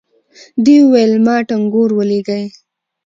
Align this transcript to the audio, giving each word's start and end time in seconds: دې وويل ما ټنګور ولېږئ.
دې 0.65 0.75
وويل 0.83 1.13
ما 1.25 1.35
ټنګور 1.47 1.89
ولېږئ. 1.95 2.43